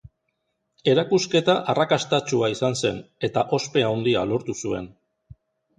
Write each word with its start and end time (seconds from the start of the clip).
Erakusketa 0.93 1.55
arrakastatsua 1.73 2.49
izan 2.55 2.81
zen, 2.83 2.99
eta 3.29 3.45
ospe 3.61 3.89
handia 3.93 4.27
lortu 4.35 4.59
zuen. 4.65 4.91